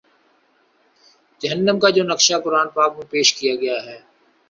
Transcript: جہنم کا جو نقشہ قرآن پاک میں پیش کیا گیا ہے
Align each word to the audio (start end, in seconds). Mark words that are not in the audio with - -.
جہنم 1.41 1.77
کا 1.79 1.89
جو 1.89 2.03
نقشہ 2.03 2.37
قرآن 2.43 2.67
پاک 2.75 2.91
میں 2.97 3.07
پیش 3.11 3.27
کیا 3.33 3.53
گیا 3.55 3.77
ہے 3.85 3.97